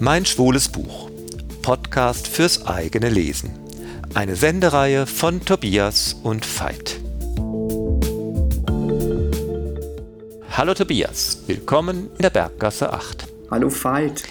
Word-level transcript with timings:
Mein 0.00 0.24
schwules 0.24 0.68
Buch. 0.68 1.10
Podcast 1.62 2.28
fürs 2.28 2.66
eigene 2.66 3.08
Lesen. 3.08 3.50
Eine 4.14 4.36
Sendereihe 4.36 5.08
von 5.08 5.44
Tobias 5.44 6.14
und 6.22 6.46
Veit. 6.46 7.00
Hallo 10.56 10.74
Tobias, 10.74 11.38
willkommen 11.48 12.10
in 12.14 12.22
der 12.22 12.30
Berggasse 12.30 12.92
8. 12.92 13.26
Hallo 13.50 13.70
Veit. 13.70 14.22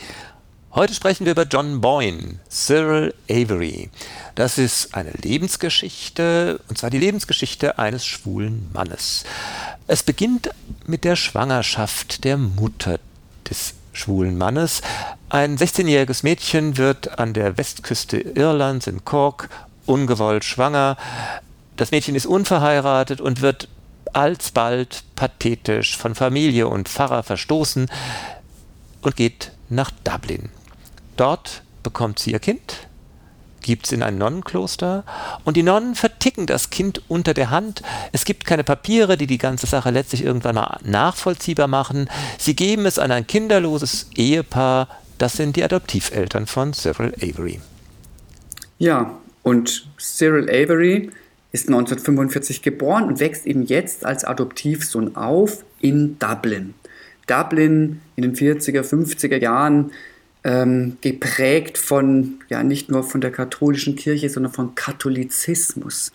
Heute 0.72 0.94
sprechen 0.94 1.26
wir 1.26 1.34
über 1.34 1.44
John 1.44 1.82
Boyne, 1.82 2.40
Cyril 2.50 3.14
Avery. 3.30 3.90
Das 4.36 4.58
ist 4.58 4.96
eine 4.96 5.12
Lebensgeschichte, 5.22 6.62
und 6.70 6.78
zwar 6.78 6.92
die 6.92 7.00
Lebensgeschichte 7.00 7.78
eines 7.78 8.06
schwulen 8.06 8.70
Mannes. 8.74 9.26
Es 9.88 10.02
beginnt 10.02 10.50
mit 10.86 11.04
der 11.04 11.18
Schwangerschaft 11.18 12.24
der 12.24 12.38
Mutter 12.38 13.00
des 13.50 13.74
schwulen 13.98 14.38
Mannes. 14.38 14.82
Ein 15.30 15.58
16-jähriges 15.58 16.24
Mädchen 16.24 16.78
wird 16.78 17.20
an 17.20 17.34
der 17.34 17.58
Westküste 17.58 18.18
Irlands 18.18 18.88
in 18.88 19.04
Cork 19.04 19.50
ungewollt 19.86 20.44
schwanger. 20.44 20.98
Das 21.76 21.92
Mädchen 21.92 22.16
ist 22.16 22.26
unverheiratet 22.26 23.22
und 23.22 23.42
wird 23.42 23.68
alsbald 24.14 25.04
pathetisch 25.16 25.98
von 25.98 26.16
Familie 26.16 26.68
und 26.68 26.90
Pfarrer 26.90 27.24
verstoßen 27.24 27.90
und 29.02 29.16
geht 29.16 29.52
nach 29.70 29.92
Dublin. 30.04 30.50
Dort 31.18 31.64
bekommt 31.84 32.20
sie 32.20 32.32
ihr 32.32 32.40
Kind 32.40 32.87
gibt 33.62 33.86
es 33.86 33.92
in 33.92 34.04
ein 34.04 34.18
Nonnenkloster 34.18 35.04
und 35.44 35.58
die 35.58 35.64
Nonnen 35.64 35.96
verticken 35.96 36.46
das 36.46 36.70
Kind 36.70 37.02
unter 37.08 37.34
der 37.34 37.50
Hand. 37.50 37.82
Es 38.12 38.26
gibt 38.26 38.46
keine 38.46 38.64
Papiere, 38.64 39.18
die 39.18 39.28
die 39.28 39.38
ganze 39.38 39.68
Sache 39.68 39.92
letztlich 39.92 40.24
irgendwann 40.24 40.56
mal 40.56 40.80
nachvollziehbar 40.84 41.68
machen. 41.68 42.10
Sie 42.38 42.56
geben 42.56 42.86
es 42.86 43.00
an 43.00 43.12
ein 43.12 43.28
kinderloses 43.28 44.10
Ehepaar. 44.16 44.88
Das 45.18 45.34
sind 45.34 45.56
die 45.56 45.64
Adoptiveltern 45.64 46.46
von 46.46 46.74
Cyril 46.74 47.14
Avery. 47.22 47.60
Ja, 48.78 49.18
und 49.44 49.88
Cyril 49.98 50.50
Avery 50.50 51.10
ist 51.52 51.68
1945 51.68 52.62
geboren 52.62 53.06
und 53.06 53.20
wächst 53.20 53.46
eben 53.46 53.64
jetzt 53.64 54.06
als 54.06 54.24
Adoptivsohn 54.24 55.16
auf 55.16 55.64
in 55.80 56.20
Dublin. 56.20 56.74
Dublin 57.28 58.02
in 58.16 58.24
den 58.24 58.36
40er, 58.36 58.82
50er 58.82 59.38
Jahren 59.38 59.92
ähm, 60.48 60.98
geprägt 61.02 61.78
von, 61.78 62.40
ja, 62.48 62.64
nicht 62.64 62.90
nur 62.90 63.04
von 63.04 63.20
der 63.20 63.32
katholischen 63.32 63.98
Kirche, 63.98 64.30
sondern 64.30 64.54
von 64.54 64.76
Katholizismus. 64.76 66.14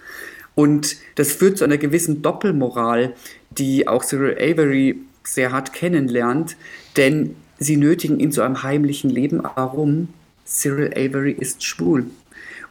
Und 0.55 0.97
das 1.17 1.33
führt 1.33 1.59
zu 1.59 1.65
einer 1.65 1.77
gewissen 1.77 2.23
Doppelmoral, 2.23 3.15
die 3.51 3.87
auch 3.87 4.03
Cyril 4.03 4.39
Avery 4.39 4.99
sehr 5.23 5.53
hart 5.53 5.75
kennenlernt, 5.75 6.57
denn 6.97 7.37
sie 7.59 7.77
nötigen 7.77 8.19
ihn 8.19 8.33
zu 8.33 8.41
einem 8.41 8.63
heimlichen 8.63 9.11
Leben. 9.11 9.43
Warum? 9.55 10.09
Cyril 10.47 10.93
Avery 10.97 11.33
ist 11.33 11.63
schwul. 11.63 12.07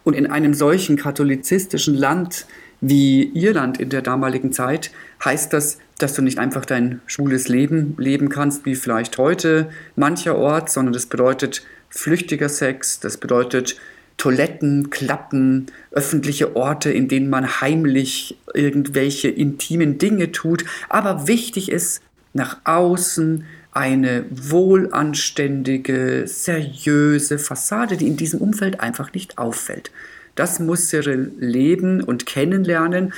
Und 0.04 0.16
in 0.16 0.26
einem 0.26 0.56
solchen 0.56 0.98
katholizistischen 0.98 1.94
Land 1.94 2.48
wie 2.82 3.32
Irland 3.36 3.80
in 3.80 3.90
der 3.90 4.02
damaligen 4.02 4.52
Zeit 4.52 4.92
heißt 5.24 5.54
das, 5.54 5.78
dass 6.00 6.16
du 6.16 6.24
nicht 6.24 6.40
einfach 6.40 6.66
dein 6.66 7.00
schwules 7.06 7.48
Leben 7.48 7.96
leben 8.00 8.30
kannst, 8.30 8.66
wie 8.66 8.76
vielleicht 8.76 9.20
heute 9.20 9.70
mancherorts, 9.96 10.74
sondern 10.74 10.94
das 10.94 11.06
bedeutet 11.06 11.64
flüchtiger 11.90 12.50
Sex, 12.50 13.00
das 13.00 13.18
bedeutet 13.18 13.78
Toiletten, 14.18 14.90
Klappen, 14.90 15.68
öffentliche 15.92 16.56
Orte, 16.56 16.92
in 16.92 17.08
denen 17.08 17.30
man 17.30 17.62
heimlich 17.62 18.38
irgendwelche 18.54 19.30
intimen 19.30 19.98
Dinge 19.98 20.32
tut. 20.32 20.66
Aber 20.90 21.28
wichtig 21.28 21.72
ist, 21.72 22.02
nach 22.34 22.58
außen 22.64 23.46
eine 23.72 24.26
wohlanständige, 24.30 26.24
seriöse 26.26 27.40
Fassade, 27.40 27.98
die 27.98 28.08
in 28.08 28.18
diesem 28.18 28.42
Umfeld 28.42 28.80
einfach 28.80 29.14
nicht 29.14 29.38
auffällt. 29.38 29.92
Das 30.36 30.60
muss 30.60 30.90
Cyril 30.90 31.32
leben 31.40 32.02
und 32.02 32.26
kennenlernen. 32.26 33.14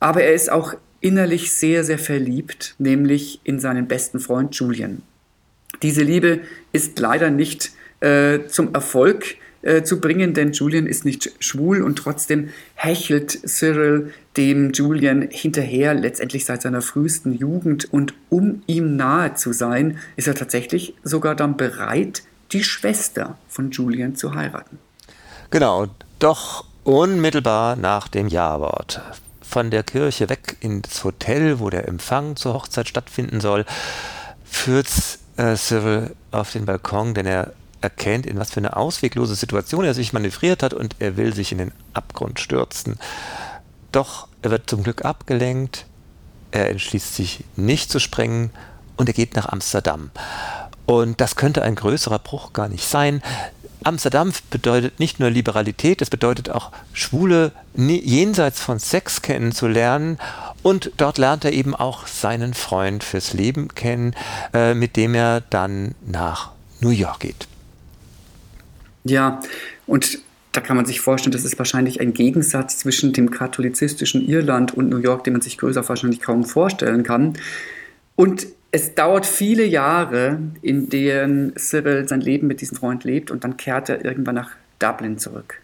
Aber 0.00 0.22
er 0.22 0.34
ist 0.34 0.50
auch 0.50 0.74
innerlich 1.00 1.52
sehr, 1.52 1.84
sehr 1.84 1.98
verliebt, 1.98 2.74
nämlich 2.78 3.40
in 3.44 3.60
seinen 3.60 3.86
besten 3.86 4.20
Freund 4.20 4.54
Julian. 4.54 5.02
Diese 5.82 6.02
Liebe 6.02 6.40
ist 6.72 6.98
leider 6.98 7.30
nicht 7.30 7.72
äh, 8.00 8.40
zum 8.48 8.74
Erfolg 8.74 9.36
äh, 9.62 9.82
zu 9.82 10.00
bringen, 10.00 10.32
denn 10.32 10.52
Julian 10.52 10.86
ist 10.86 11.04
nicht 11.04 11.32
schwul 11.40 11.82
und 11.82 11.96
trotzdem 11.96 12.50
hechelt 12.74 13.30
Cyril 13.30 14.12
dem 14.36 14.72
Julian 14.72 15.28
hinterher, 15.30 15.94
letztendlich 15.94 16.44
seit 16.44 16.62
seiner 16.62 16.82
frühesten 16.82 17.36
Jugend. 17.36 17.92
Und 17.92 18.14
um 18.28 18.62
ihm 18.66 18.96
nahe 18.96 19.34
zu 19.34 19.52
sein, 19.52 19.98
ist 20.16 20.28
er 20.28 20.34
tatsächlich 20.34 20.94
sogar 21.02 21.34
dann 21.34 21.56
bereit, 21.56 22.22
die 22.52 22.62
Schwester 22.62 23.38
von 23.48 23.70
Julian 23.70 24.14
zu 24.14 24.34
heiraten. 24.34 24.78
Genau, 25.56 25.86
doch 26.18 26.66
unmittelbar 26.84 27.76
nach 27.76 28.08
dem 28.08 28.28
Jawort 28.28 29.00
von 29.40 29.70
der 29.70 29.84
Kirche 29.84 30.28
weg 30.28 30.58
ins 30.60 31.02
Hotel, 31.02 31.60
wo 31.60 31.70
der 31.70 31.88
Empfang 31.88 32.36
zur 32.36 32.52
Hochzeit 32.52 32.90
stattfinden 32.90 33.40
soll, 33.40 33.64
führt 34.44 34.86
äh, 35.38 35.56
Cyril 35.56 36.14
auf 36.30 36.52
den 36.52 36.66
Balkon, 36.66 37.14
denn 37.14 37.24
er 37.24 37.54
erkennt, 37.80 38.26
in 38.26 38.38
was 38.38 38.50
für 38.50 38.60
eine 38.60 38.76
ausweglose 38.76 39.34
Situation 39.34 39.86
er 39.86 39.94
sich 39.94 40.12
manövriert 40.12 40.62
hat 40.62 40.74
und 40.74 40.96
er 40.98 41.16
will 41.16 41.34
sich 41.34 41.52
in 41.52 41.56
den 41.56 41.72
Abgrund 41.94 42.38
stürzen. 42.38 42.98
Doch 43.92 44.28
er 44.42 44.50
wird 44.50 44.68
zum 44.68 44.82
Glück 44.82 45.06
abgelenkt, 45.06 45.86
er 46.50 46.68
entschließt 46.68 47.14
sich 47.14 47.44
nicht 47.56 47.90
zu 47.90 47.98
sprengen 47.98 48.50
und 48.98 49.08
er 49.08 49.14
geht 49.14 49.34
nach 49.36 49.48
Amsterdam. 49.48 50.10
Und 50.86 51.20
das 51.20 51.34
könnte 51.34 51.62
ein 51.62 51.74
größerer 51.74 52.20
Bruch 52.20 52.52
gar 52.52 52.68
nicht 52.68 52.84
sein, 52.84 53.20
Amsterdam 53.86 54.32
bedeutet 54.50 54.98
nicht 54.98 55.20
nur 55.20 55.30
Liberalität, 55.30 56.02
es 56.02 56.10
bedeutet 56.10 56.50
auch 56.50 56.72
Schwule 56.92 57.52
jenseits 57.76 58.60
von 58.60 58.80
Sex 58.80 59.22
kennenzulernen. 59.22 60.18
Und 60.62 60.90
dort 60.96 61.18
lernt 61.18 61.44
er 61.44 61.52
eben 61.52 61.72
auch 61.72 62.08
seinen 62.08 62.54
Freund 62.54 63.04
fürs 63.04 63.32
Leben 63.32 63.68
kennen, 63.68 64.16
äh, 64.52 64.74
mit 64.74 64.96
dem 64.96 65.14
er 65.14 65.40
dann 65.40 65.94
nach 66.04 66.50
New 66.80 66.90
York 66.90 67.20
geht. 67.20 67.46
Ja, 69.04 69.40
und 69.86 70.18
da 70.50 70.60
kann 70.60 70.76
man 70.76 70.86
sich 70.86 71.00
vorstellen, 71.00 71.32
das 71.32 71.44
ist 71.44 71.56
wahrscheinlich 71.56 72.00
ein 72.00 72.12
Gegensatz 72.12 72.78
zwischen 72.78 73.12
dem 73.12 73.30
katholizistischen 73.30 74.26
Irland 74.26 74.74
und 74.74 74.88
New 74.88 74.98
York, 74.98 75.22
den 75.22 75.34
man 75.34 75.42
sich 75.42 75.58
größer 75.58 75.88
wahrscheinlich 75.88 76.20
kaum 76.20 76.44
vorstellen 76.44 77.04
kann. 77.04 77.34
Und 78.16 78.48
es 78.76 78.94
dauert 78.94 79.24
viele 79.24 79.64
Jahre, 79.64 80.38
in 80.60 80.90
denen 80.90 81.56
Cyril 81.56 82.06
sein 82.06 82.20
Leben 82.20 82.46
mit 82.46 82.60
diesem 82.60 82.76
Freund 82.76 83.04
lebt 83.04 83.30
und 83.30 83.42
dann 83.42 83.56
kehrt 83.56 83.88
er 83.88 84.04
irgendwann 84.04 84.34
nach 84.34 84.50
Dublin 84.78 85.16
zurück. 85.16 85.62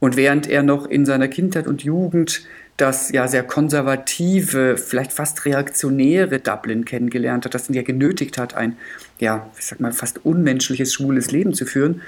Und 0.00 0.16
während 0.16 0.46
er 0.46 0.62
noch 0.62 0.86
in 0.86 1.06
seiner 1.06 1.28
Kindheit 1.28 1.66
und 1.66 1.82
Jugend 1.82 2.42
das 2.76 3.10
ja 3.10 3.26
sehr 3.26 3.42
konservative, 3.42 4.76
vielleicht 4.76 5.14
fast 5.14 5.46
reaktionäre 5.46 6.38
Dublin 6.38 6.84
kennengelernt 6.84 7.46
hat, 7.46 7.54
das 7.54 7.70
ihn 7.70 7.74
ja 7.74 7.80
genötigt 7.80 8.36
hat, 8.36 8.52
ein, 8.52 8.76
ja, 9.18 9.48
ich 9.58 9.64
sag 9.64 9.80
mal, 9.80 9.94
fast 9.94 10.26
unmenschliches, 10.26 10.92
schwules 10.92 11.30
Leben 11.30 11.54
zu 11.54 11.64
führen, 11.64 12.02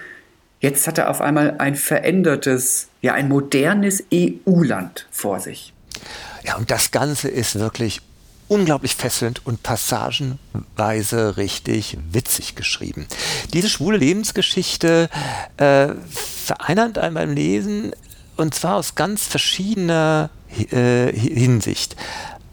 jetzt 0.60 0.86
hat 0.86 0.98
er 0.98 1.08
auf 1.08 1.22
einmal 1.22 1.54
ein 1.56 1.74
verändertes, 1.74 2.88
ja, 3.00 3.14
ein 3.14 3.30
modernes 3.30 4.04
EU-Land 4.12 5.06
vor 5.10 5.40
sich. 5.40 5.72
Ja, 6.44 6.56
und 6.58 6.70
das 6.70 6.90
Ganze 6.90 7.28
ist 7.28 7.58
wirklich 7.58 8.02
unglaublich 8.48 8.96
fesselnd 8.96 9.44
und 9.46 9.62
passagenweise 9.62 11.36
richtig 11.36 11.98
witzig 12.10 12.54
geschrieben. 12.56 13.06
Diese 13.52 13.68
schwule 13.68 13.98
Lebensgeschichte 13.98 15.08
äh, 15.58 15.88
vereinnahmt 16.10 16.98
einem 16.98 17.14
beim 17.14 17.32
Lesen 17.32 17.92
und 18.36 18.54
zwar 18.54 18.76
aus 18.76 18.94
ganz 18.94 19.26
verschiedener 19.26 20.30
äh, 20.70 21.12
Hinsicht. 21.12 21.96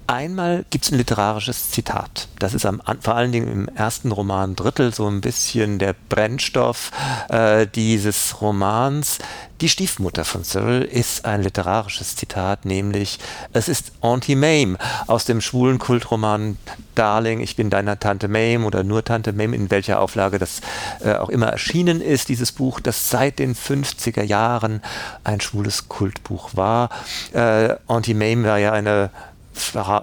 Einmal 0.08 0.66
gibt 0.70 0.86
es 0.86 0.92
ein 0.92 1.00
literarisches 1.00 1.72
Zitat. 1.72 2.28
Das 2.38 2.54
ist 2.54 2.66
am, 2.66 2.80
vor 3.00 3.16
allen 3.16 3.32
Dingen 3.32 3.52
im 3.52 3.68
ersten 3.70 4.12
Roman 4.12 4.56
Drittel 4.56 4.94
so 4.94 5.08
ein 5.08 5.20
bisschen 5.20 5.80
der 5.80 5.96
Brennstoff 6.10 6.92
äh, 7.30 7.66
dieses 7.66 8.40
Romans. 8.40 9.18
Die 9.62 9.70
Stiefmutter 9.70 10.24
von 10.24 10.44
Cyril 10.44 10.84
ist 10.84 11.26
ein 11.26 11.42
literarisches 11.42 12.16
Zitat, 12.16 12.66
nämlich 12.66 13.20
es 13.54 13.68
ist 13.68 13.94
Auntie 14.02 14.36
Mame 14.36 14.78
aus 15.08 15.26
dem 15.26 15.42
schwulen 15.42 15.80
Kultroman 15.80 16.58
Darling, 16.94 17.40
ich 17.40 17.56
bin 17.56 17.70
deiner 17.70 17.98
Tante 18.00 18.28
Mame 18.28 18.66
oder 18.66 18.84
nur 18.84 19.04
Tante 19.04 19.34
Mame, 19.34 19.56
in 19.56 19.72
welcher 19.72 20.02
Auflage 20.02 20.38
das 20.38 20.62
äh, 21.04 21.14
auch 21.14 21.30
immer 21.30 21.48
erschienen 21.48 22.02
ist, 22.02 22.30
dieses 22.30 22.52
Buch, 22.52 22.80
das 22.80 23.10
seit 23.10 23.40
den 23.40 23.56
50er 23.56 24.24
Jahren 24.24 24.82
ein 25.24 25.42
schwules 25.42 25.90
Kultbuch 25.90 26.52
war. 26.54 26.90
Äh, 27.34 27.76
Auntie 27.88 28.14
Mame 28.14 28.44
war 28.44 28.60
ja 28.60 28.72
eine 28.72 29.10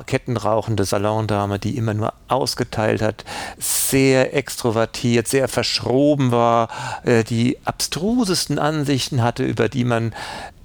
kettenrauchende 0.07 0.85
Salondame, 0.85 1.59
die 1.59 1.77
immer 1.77 1.95
nur 1.95 2.13
ausgeteilt 2.29 3.03
hat, 3.03 3.25
sehr 3.59 4.35
extrovertiert, 4.35 5.29
sehr 5.29 5.49
verschroben 5.49 6.33
war, 6.33 6.69
äh, 7.05 7.25
die 7.25 7.59
abstrusesten 7.65 8.59
Ansichten 8.59 9.23
hatte, 9.23 9.45
über 9.45 9.69
die 9.69 9.85
man 9.85 10.15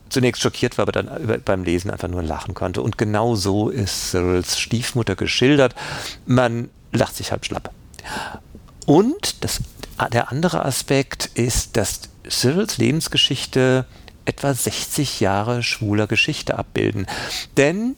zunächst 0.09 0.41
schockiert 0.41 0.77
war, 0.77 0.83
aber 0.83 0.91
dann 0.91 1.41
beim 1.43 1.63
Lesen 1.63 1.91
einfach 1.91 2.07
nur 2.07 2.23
lachen 2.23 2.53
konnte. 2.53 2.81
Und 2.81 2.97
genau 2.97 3.35
so 3.35 3.69
ist 3.69 4.11
Cyrils 4.11 4.57
Stiefmutter 4.59 5.15
geschildert. 5.15 5.75
Man 6.25 6.69
lacht 6.91 7.15
sich 7.15 7.31
halb 7.31 7.45
schlapp. 7.45 7.71
Und 8.85 9.43
das 9.43 9.59
der 10.13 10.31
andere 10.31 10.63
Aspekt 10.63 11.25
ist, 11.33 11.75
dass 11.75 12.01
Cyrils 12.29 12.77
Lebensgeschichte 12.77 13.85
etwa 14.25 14.53
60 14.53 15.21
Jahre 15.21 15.63
schwuler 15.63 16.05
Geschichte 16.05 16.57
abbilden. 16.57 17.07
Denn 17.55 17.95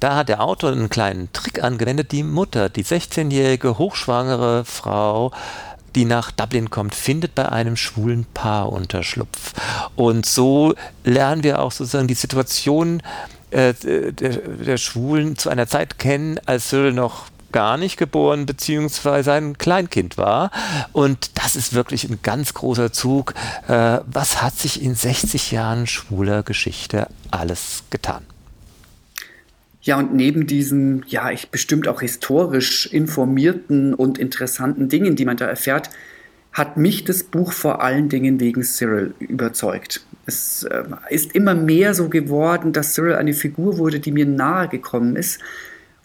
da 0.00 0.16
hat 0.16 0.28
der 0.28 0.42
Autor 0.42 0.72
einen 0.72 0.88
kleinen 0.88 1.32
Trick 1.32 1.62
angewendet. 1.62 2.12
Die 2.12 2.22
Mutter, 2.22 2.68
die 2.68 2.84
16-jährige 2.84 3.78
hochschwangere 3.78 4.64
Frau, 4.64 5.30
die 5.94 6.04
nach 6.04 6.30
Dublin 6.30 6.70
kommt, 6.70 6.94
findet 6.94 7.34
bei 7.34 7.48
einem 7.48 7.76
schwulen 7.76 8.24
Paar 8.32 8.72
Unterschlupf. 8.72 9.52
Und 9.96 10.26
so 10.26 10.74
lernen 11.04 11.42
wir 11.42 11.60
auch 11.60 11.72
sozusagen 11.72 12.08
die 12.08 12.14
Situation 12.14 13.02
äh, 13.50 13.74
der, 13.74 14.12
der, 14.12 14.76
Schwulen 14.76 15.36
zu 15.36 15.50
einer 15.50 15.66
Zeit 15.66 15.98
kennen, 15.98 16.38
als 16.46 16.68
Cyril 16.68 16.92
noch 16.92 17.26
gar 17.52 17.76
nicht 17.76 17.96
geboren 17.96 18.46
beziehungsweise 18.46 19.32
ein 19.32 19.58
Kleinkind 19.58 20.16
war. 20.16 20.52
Und 20.92 21.36
das 21.36 21.56
ist 21.56 21.72
wirklich 21.72 22.04
ein 22.04 22.20
ganz 22.22 22.54
großer 22.54 22.92
Zug. 22.92 23.34
Äh, 23.66 23.98
was 24.06 24.40
hat 24.40 24.56
sich 24.56 24.82
in 24.82 24.94
60 24.94 25.50
Jahren 25.50 25.86
schwuler 25.86 26.44
Geschichte 26.44 27.08
alles 27.30 27.82
getan? 27.90 28.24
Ja, 29.82 29.98
und 29.98 30.14
neben 30.14 30.46
diesen, 30.46 31.04
ja, 31.08 31.30
ich 31.30 31.50
bestimmt 31.50 31.88
auch 31.88 32.00
historisch 32.00 32.86
informierten 32.92 33.94
und 33.94 34.18
interessanten 34.18 34.88
Dingen, 34.88 35.16
die 35.16 35.24
man 35.24 35.38
da 35.38 35.46
erfährt, 35.46 35.88
hat 36.52 36.76
mich 36.76 37.04
das 37.04 37.22
Buch 37.22 37.52
vor 37.52 37.80
allen 37.80 38.08
Dingen 38.08 38.40
wegen 38.40 38.62
Cyril 38.62 39.14
überzeugt. 39.20 40.04
Es 40.26 40.64
äh, 40.64 40.84
ist 41.08 41.34
immer 41.34 41.54
mehr 41.54 41.94
so 41.94 42.08
geworden, 42.08 42.72
dass 42.72 42.94
Cyril 42.94 43.14
eine 43.14 43.32
Figur 43.32 43.78
wurde, 43.78 44.00
die 44.00 44.12
mir 44.12 44.26
nahe 44.26 44.68
gekommen 44.68 45.16
ist. 45.16 45.40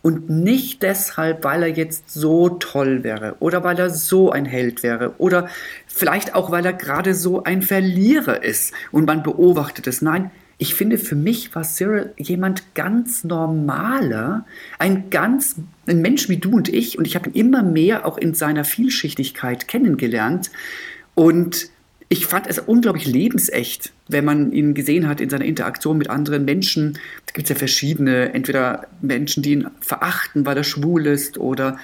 Und 0.01 0.30
nicht 0.30 0.83
deshalb, 0.83 1.44
weil 1.44 1.63
er 1.63 1.69
jetzt 1.69 2.12
so 2.12 2.50
toll 2.50 3.04
wäre 3.04 3.38
oder 3.39 3.63
weil 3.63 3.80
er 3.80 3.89
so 3.89 4.30
ein 4.30 4.45
Held 4.45 4.83
wäre 4.83 5.16
oder 5.18 5.50
vielleicht 5.88 6.36
auch, 6.36 6.51
weil 6.51 6.63
er 6.63 6.74
gerade 6.74 7.16
so 7.16 7.44
ein 7.44 7.63
Verlierer 7.63 8.44
ist 8.44 8.72
und 8.92 9.07
man 9.07 9.24
beobachtet 9.24 9.88
es. 9.88 10.04
Nein, 10.04 10.30
ich 10.57 10.74
finde, 10.74 10.98
für 10.98 11.16
mich 11.16 11.54
war 11.54 11.63
Cyril 11.63 12.13
jemand 12.18 12.75
ganz 12.75 13.24
normaler, 13.24 14.46
ein 14.80 15.10
ganz, 15.10 15.56
ein 15.86 16.02
Mensch 16.02 16.30
wie 16.30 16.38
du 16.38 16.52
und 16.52 16.69
ich. 16.69 16.98
Und 16.98 17.06
ich 17.06 17.16
habe 17.16 17.30
ihn 17.30 17.36
immer 17.36 17.62
mehr 17.62 18.06
auch 18.06 18.18
in 18.18 18.34
seiner 18.34 18.63
Vielschichtigkeit 18.63 19.68
kennengelernt. 19.68 20.52
Und 21.13 21.69
ich 22.07 22.25
fand 22.25 22.48
es 22.48 22.60
unglaublich 22.60 23.06
lebensecht, 23.06 23.92
wenn 24.07 24.24
man 24.24 24.54
ihn 24.54 24.74
gesehen 24.74 25.07
hat 25.07 25.19
in 25.19 25.30
seiner 25.30 25.46
Interaktion 25.46 25.98
mit 25.98 26.10
anderen 26.10 26.46
Menschen. 26.46 26.94
Da 27.25 27.34
gibt 27.34 27.46
es 27.46 27.50
ja 27.50 27.56
verschiedene, 27.56 28.34
entweder 28.34 28.88
Menschen, 29.01 29.44
die 29.44 29.54
ihn 29.54 29.68
verachten, 29.81 30.46
weil 30.46 30.56
er 30.56 30.63
schwul 30.63 31.06
ist, 31.06 31.38
oder 31.38 31.78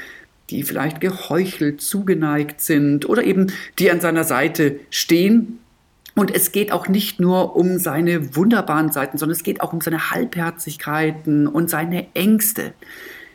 die 0.49 0.63
vielleicht 0.63 1.01
geheuchelt 1.01 1.81
zugeneigt 1.81 2.61
sind, 2.61 3.09
oder 3.09 3.23
eben 3.23 3.47
die 3.79 3.91
an 3.91 3.99
seiner 3.99 4.23
Seite 4.23 4.79
stehen 4.89 5.59
und 6.21 6.29
es 6.29 6.51
geht 6.51 6.71
auch 6.71 6.87
nicht 6.87 7.19
nur 7.19 7.55
um 7.55 7.79
seine 7.79 8.35
wunderbaren 8.35 8.91
Seiten, 8.91 9.17
sondern 9.17 9.35
es 9.35 9.41
geht 9.41 9.59
auch 9.59 9.73
um 9.73 9.81
seine 9.81 10.11
Halbherzigkeiten 10.11 11.47
und 11.47 11.67
seine 11.67 12.05
Ängste. 12.13 12.73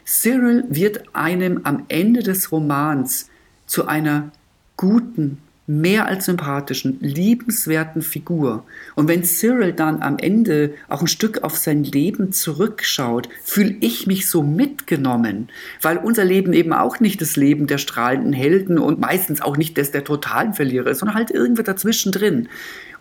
Cyril 0.05 0.63
wird 0.69 1.13
einem 1.13 1.63
am 1.65 1.85
Ende 1.89 2.23
des 2.23 2.53
Romans 2.53 3.29
zu 3.67 3.89
einer 3.89 4.31
guten, 4.77 5.39
mehr 5.67 6.07
als 6.07 6.27
sympathischen, 6.27 6.99
liebenswerten 7.01 8.03
Figur. 8.03 8.65
Und 8.95 9.09
wenn 9.09 9.25
Cyril 9.25 9.73
dann 9.73 10.01
am 10.01 10.19
Ende 10.19 10.75
auch 10.89 11.01
ein 11.01 11.09
Stück 11.09 11.43
auf 11.43 11.57
sein 11.57 11.83
Leben 11.83 12.33
zurückschaut, 12.33 13.29
fühle 13.43 13.75
ich 13.81 14.07
mich 14.07 14.29
so 14.29 14.43
mitgenommen, 14.43 15.49
weil 15.83 15.99
unser 15.99 16.25
Leben 16.25 16.53
eben 16.53 16.73
auch 16.73 17.01
nicht 17.01 17.21
das 17.21 17.37
Leben 17.37 17.67
der 17.67 17.79
strahlenden 17.79 18.33
Helden 18.33 18.79
und 18.79 19.01
meistens 19.01 19.41
auch 19.41 19.57
nicht 19.57 19.77
das 19.77 19.91
der 19.91 20.05
totalen 20.05 20.55
Verlierer 20.55 20.91
ist, 20.91 21.01
sondern 21.01 21.17
halt 21.17 21.33
irgendwie 21.33 21.65
dazwischen 21.65 22.13
drin. 22.13 22.49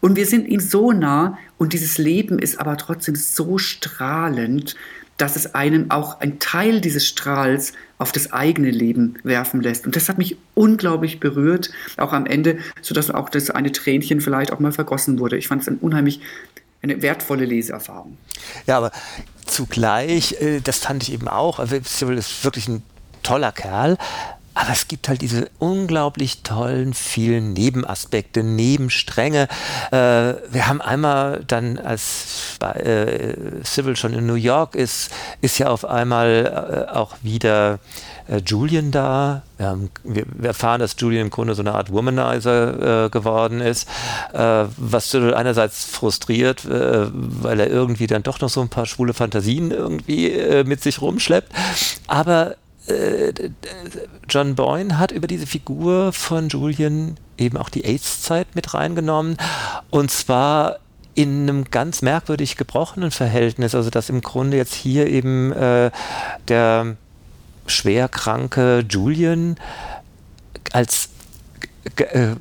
Und 0.02 0.16
wir 0.16 0.26
sind 0.26 0.48
ihm 0.48 0.60
so 0.60 0.92
nah 0.92 1.38
und 1.58 1.74
dieses 1.74 1.98
Leben 1.98 2.40
ist 2.40 2.60
aber 2.60 2.78
trotzdem 2.78 3.16
so 3.16 3.58
strahlend, 3.58 4.76
dass 5.18 5.36
es 5.36 5.56
einem 5.56 5.92
auch 5.92 6.20
ein 6.20 6.40
Teil 6.40 6.82
dieses 6.82 7.08
Strahls 7.08 7.74
auf 7.98 8.12
das 8.12 8.34
eigene 8.34 8.70
Leben 8.70 9.16
werfen 9.24 9.62
lässt. 9.62 9.86
Und 9.86 9.96
das 9.96 10.10
hat 10.10 10.18
mich 10.18 10.38
unglaublich 10.54 11.20
berührt, 11.20 11.70
auch 11.98 12.12
am 12.12 12.26
Ende, 12.26 12.58
sodass 12.82 13.10
auch 13.10 13.30
das 13.30 13.50
eine 13.50 13.72
Tränchen 13.72 14.20
vielleicht 14.20 14.52
auch 14.52 14.60
mal 14.60 14.74
vergossen 14.74 15.20
wurde. 15.20 15.38
Ich 15.38 15.48
fand 15.48 15.62
es 15.62 15.70
ein 15.70 15.78
unheimlich 15.78 16.20
eine 16.82 17.02
wertvolle 17.02 17.46
Leseerfahrung. 17.46 18.18
Ja, 18.68 18.78
aber 18.78 18.92
zugleich, 19.46 20.40
äh, 20.42 20.60
das 20.60 20.80
fand 20.80 21.04
ich 21.04 21.14
eben 21.14 21.28
auch, 21.28 21.66
Cyril 21.84 22.18
ist 22.18 22.44
wirklich 22.44 22.68
ein 22.68 22.84
toller 23.24 23.52
Kerl, 23.52 23.98
aber 24.56 24.72
es 24.72 24.88
gibt 24.88 25.10
halt 25.10 25.22
diese 25.22 25.50
unglaublich 25.60 26.42
tollen, 26.42 26.94
vielen 26.94 27.54
Nebenaspekte, 27.54 28.42
Nebenstränge. 28.42 29.50
Äh, 29.92 29.96
wir 30.50 30.68
haben 30.68 30.82
einmal 30.82 31.44
dann, 31.46 31.78
als 31.78 32.58
äh, 32.62 33.34
Civil 33.66 33.98
schon 33.98 34.14
in 34.14 34.26
New 34.26 34.36
York 34.36 34.76
ist, 34.76 35.12
ist 35.42 35.60
ja 35.60 35.68
auf 35.68 35.84
einmal 35.84 36.88
äh, 36.90 36.92
auch 36.92 37.18
wieder 37.22 37.80
äh, 38.30 38.38
Julian 38.38 38.92
da. 38.92 39.44
Wir, 39.58 39.68
haben, 39.68 39.90
wir, 40.04 40.26
erfahren, 40.42 40.80
dass 40.80 40.96
Julian 40.98 41.26
im 41.26 41.30
Grunde 41.30 41.54
so 41.54 41.62
eine 41.62 41.74
Art 41.74 41.92
Womanizer 41.92 43.06
äh, 43.06 43.10
geworden 43.10 43.60
ist, 43.60 43.90
äh, 44.32 44.66
was 44.78 45.10
Cyril 45.10 45.34
einerseits 45.34 45.84
frustriert, 45.86 46.68
weil 46.68 47.60
er 47.60 47.68
irgendwie 47.68 48.08
dann 48.08 48.24
doch 48.24 48.40
noch 48.40 48.50
so 48.50 48.62
ein 48.62 48.70
paar 48.70 48.86
schwule 48.86 49.14
Fantasien 49.14 49.72
irgendwie 49.72 50.64
mit 50.66 50.82
sich 50.82 51.02
rumschleppt. 51.02 51.52
Aber 52.08 52.56
John 54.30 54.56
Boyne 54.56 55.00
hat 55.00 55.12
über 55.12 55.28
diese 55.28 55.48
Figur 55.48 56.14
von 56.14 56.50
Julian 56.50 57.18
eben 57.38 57.58
auch 57.58 57.70
die 57.70 57.86
AIDS-Zeit 57.86 58.56
mit 58.56 58.74
reingenommen. 58.74 59.38
Und 59.90 60.12
zwar 60.12 60.78
in 61.16 61.44
einem 61.44 61.66
ganz 61.72 62.02
merkwürdig 62.02 62.58
gebrochenen 62.58 63.12
Verhältnis. 63.12 63.74
Also 63.74 63.90
dass 63.90 64.10
im 64.10 64.22
Grunde 64.22 64.58
jetzt 64.58 64.74
hier 64.76 65.08
eben 65.08 65.52
äh, 65.54 65.92
der 66.48 66.96
schwerkranke 67.68 68.86
Julian 68.88 69.58
als 70.72 71.10
äh, 71.96 72.36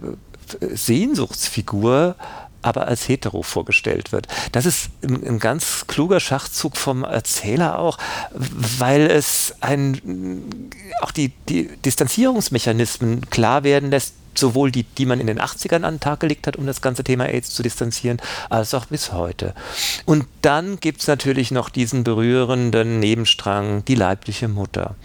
Sehnsuchtsfigur 0.61 2.17
aber 2.65 2.89
als 2.89 3.09
hetero 3.09 3.43
vorgestellt 3.43 4.13
wird. 4.13 4.27
Das 4.53 4.67
ist 4.67 4.91
ein, 5.03 5.39
ganz 5.39 5.87
kluger 5.87 6.21
Schachzug 6.21 6.77
vom 6.77 7.05
Erzähler 7.05 7.79
auch, 7.79 7.99
weil 8.33 9.03
es 9.11 9.55
ein, 9.61 10.71
auch 11.03 11.11
die, 11.11 11.33
die 11.49 11.69
Distanzierungsmechanismen 11.85 13.29
klar 13.31 13.65
werden 13.65 13.91
lässt, 13.91 14.15
sowohl 14.37 14.73
die, 14.73 14.83
die 14.83 15.07
man 15.07 15.21
in 15.21 15.27
den 15.27 15.41
80ern 15.41 15.83
an 15.83 15.95
den 15.95 16.01
Tag 16.01 16.21
gelegt 16.21 16.47
hat, 16.47 16.57
um 16.57 16.67
das 16.67 16.81
ganze 16.81 17.05
Thema 17.05 17.27
AIDS 17.27 17.51
zu 17.51 17.63
distanzieren, 17.63 18.21
als 18.51 18.75
auch 18.75 18.87
bis 18.87 19.13
heute. 19.13 19.55
Und 20.07 20.27
dann 20.43 20.81
gibt 20.81 21.03
es 21.03 21.07
natürlich 21.07 21.51
noch 21.51 21.69
diesen 21.69 22.03
berührenden 22.03 22.99
Nebenstrang, 22.99 23.85
die 23.85 23.95
leibliche 23.95 24.49
Mutter 24.49 24.97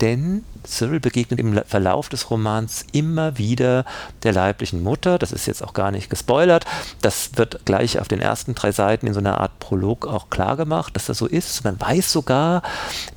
denn 0.00 0.44
Cyril 0.64 1.00
begegnet 1.00 1.40
im 1.40 1.60
Verlauf 1.64 2.08
des 2.08 2.30
Romans 2.30 2.84
immer 2.92 3.38
wieder 3.38 3.84
der 4.22 4.32
leiblichen 4.32 4.82
Mutter. 4.82 5.18
Das 5.18 5.32
ist 5.32 5.46
jetzt 5.46 5.62
auch 5.62 5.72
gar 5.72 5.90
nicht 5.90 6.10
gespoilert. 6.10 6.64
Das 7.00 7.30
wird 7.36 7.64
gleich 7.64 7.98
auf 7.98 8.08
den 8.08 8.20
ersten 8.20 8.54
drei 8.54 8.72
Seiten 8.72 9.06
in 9.06 9.14
so 9.14 9.20
einer 9.20 9.40
Art 9.40 9.58
Prolog 9.58 10.06
auch 10.06 10.30
klar 10.30 10.56
gemacht, 10.56 10.94
dass 10.96 11.06
das 11.06 11.18
so 11.18 11.26
ist. 11.26 11.64
Man 11.64 11.80
weiß 11.80 12.12
sogar, 12.12 12.62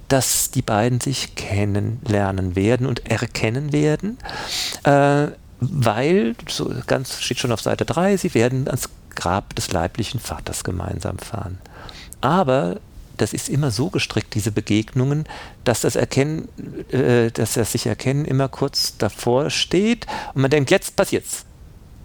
dass 0.07 0.51
die 0.51 0.61
beiden 0.61 1.01
sich 1.01 1.35
kennenlernen 1.35 2.55
werden 2.55 2.87
und 2.87 3.09
erkennen 3.09 3.73
werden, 3.73 4.17
äh, 4.83 5.27
weil, 5.59 6.35
so 6.47 6.73
ganz 6.87 7.21
steht 7.21 7.39
schon 7.39 7.51
auf 7.51 7.61
Seite 7.61 7.85
3, 7.85 8.17
sie 8.17 8.33
werden 8.33 8.67
ans 8.67 8.89
Grab 9.15 9.55
des 9.55 9.71
leiblichen 9.71 10.19
Vaters 10.19 10.63
gemeinsam 10.63 11.17
fahren. 11.19 11.59
Aber 12.21 12.77
das 13.17 13.33
ist 13.33 13.49
immer 13.49 13.71
so 13.71 13.89
gestrickt, 13.89 14.33
diese 14.33 14.51
Begegnungen, 14.51 15.25
dass 15.63 15.81
das 15.81 15.95
Erkennen, 15.95 16.47
äh, 16.91 17.31
dass 17.31 17.53
das 17.53 17.71
sich 17.71 17.85
Erkennen 17.85 18.25
immer 18.25 18.49
kurz 18.49 18.97
davor 18.97 19.49
steht 19.49 20.07
und 20.33 20.41
man 20.41 20.51
denkt, 20.51 20.71
jetzt 20.71 20.95
passiert's. 20.95 21.45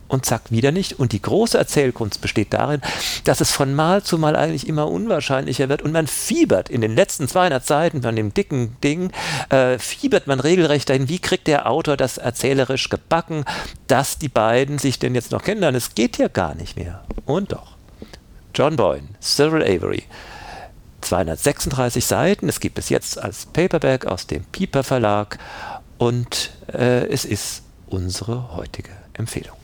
Und 0.09 0.25
zack, 0.25 0.50
wieder 0.50 0.73
nicht. 0.73 0.99
Und 0.99 1.12
die 1.12 1.21
große 1.21 1.59
Erzählkunst 1.59 2.23
besteht 2.23 2.55
darin, 2.55 2.81
dass 3.25 3.43
es 3.43 3.53
von 3.53 3.75
Mal 3.75 4.03
zu 4.03 4.17
Mal 4.17 4.37
eigentlich 4.37 4.67
immer 4.67 4.88
unwahrscheinlicher 4.88 5.69
wird 5.69 5.83
und 5.83 5.93
man 5.93 6.07
fiebert 6.07 6.71
in 6.71 6.81
den 6.81 6.97
letzten 6.97 7.29
200 7.29 7.65
Seiten 7.65 8.03
von 8.03 8.17
dem 8.17 8.33
dicken 8.33 8.77
Ding, 8.83 9.12
äh, 9.50 9.79
fiebert 9.79 10.27
man 10.27 10.41
regelrecht 10.41 10.88
dahin, 10.88 11.11
wie 11.11 11.19
kriegt 11.19 11.47
der 11.47 11.71
Autor 11.71 11.99
das 11.99 12.17
erzählerisch 12.17 12.88
gebacken, 12.88 13.45
dass 13.87 14.19
die 14.19 14.31
beiden 14.31 14.79
sich 14.79 14.99
denn 14.99 15.15
jetzt 15.15 15.31
noch 15.31 15.45
kennenlernen. 15.45 15.77
Es 15.77 15.95
geht 15.95 16.17
ja 16.17 16.29
gar 16.29 16.55
nicht 16.55 16.77
mehr. 16.77 17.05
Und 17.27 17.53
doch. 17.53 17.77
John 18.55 18.77
Boyne, 18.77 19.09
Cyril 19.21 19.62
Avery, 19.62 20.05
236 21.09 22.05
Seiten. 22.05 22.49
Es 22.49 22.61
gibt 22.61 22.79
es 22.79 22.88
jetzt 22.91 23.19
als 23.19 23.47
Paperback 23.47 24.07
aus 24.07 24.27
dem 24.27 24.45
Piper 24.45 24.85
Verlag 24.85 25.38
und 25.97 26.50
äh, 26.73 27.07
es 27.09 27.25
ist 27.25 27.62
unsere 27.87 28.55
heutige 28.55 28.91
Empfehlung. 29.15 29.58